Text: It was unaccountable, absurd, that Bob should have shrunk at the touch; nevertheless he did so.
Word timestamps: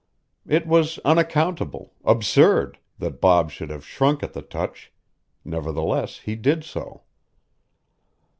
It 0.47 0.65
was 0.65 0.97
unaccountable, 1.05 1.93
absurd, 2.03 2.79
that 2.97 3.21
Bob 3.21 3.51
should 3.51 3.69
have 3.69 3.85
shrunk 3.85 4.23
at 4.23 4.33
the 4.33 4.41
touch; 4.41 4.91
nevertheless 5.45 6.21
he 6.25 6.35
did 6.35 6.63
so. 6.63 7.03